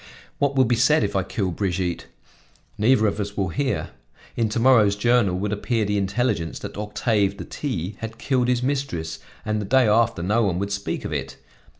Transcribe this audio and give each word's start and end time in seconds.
What 0.39 0.55
will 0.55 0.65
be 0.65 0.75
said 0.75 1.03
if 1.03 1.15
I 1.15 1.21
kill 1.21 1.51
Brigitte? 1.51 2.07
Neither 2.75 3.05
of 3.05 3.19
us 3.19 3.37
will 3.37 3.49
hear. 3.49 3.91
In 4.35 4.49
to 4.49 4.59
morrow's 4.59 4.95
journal 4.95 5.35
would 5.37 5.53
appear 5.53 5.85
the 5.85 5.99
intelligence 5.99 6.57
that 6.57 6.75
Octave 6.75 7.37
de 7.37 7.45
T 7.45 7.97
had 7.99 8.17
killed 8.17 8.47
his 8.47 8.63
mistress, 8.63 9.19
and 9.45 9.61
the 9.61 9.65
day 9.65 9.87
after 9.87 10.23
no 10.23 10.41
one 10.41 10.57
would 10.57 10.71
speak 10.71 11.05
of 11.05 11.13
it. 11.13 11.37